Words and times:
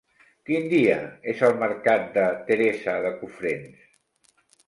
Quin 0.49 0.63
dia 0.69 0.95
és 1.33 1.43
el 1.49 1.53
mercat 1.65 2.09
de 2.17 2.23
Teresa 2.49 2.97
de 3.05 3.13
Cofrents? 3.21 3.87